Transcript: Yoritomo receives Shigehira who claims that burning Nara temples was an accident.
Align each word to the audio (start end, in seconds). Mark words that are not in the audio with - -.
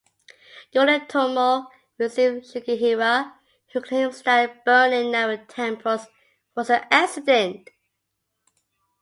Yoritomo 0.73 1.67
receives 1.99 2.51
Shigehira 2.51 3.35
who 3.71 3.81
claims 3.81 4.23
that 4.23 4.65
burning 4.65 5.11
Nara 5.11 5.37
temples 5.45 6.07
was 6.55 6.71
an 6.71 6.87
accident. 6.89 7.69